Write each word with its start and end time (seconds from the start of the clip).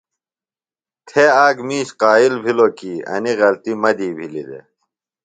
تھے 1.07 1.23
آک 1.45 1.57
مِیش 1.67 1.89
قائل 2.01 2.33
بِھلوۡ 2.43 2.73
کی 2.77 2.91
انیۡ 3.13 3.37
غلطیۡ 3.39 3.79
مہ 3.81 3.91
دی 3.97 4.09
بِھلیۡ 4.17 4.47
دےۡ۔ 4.47 4.65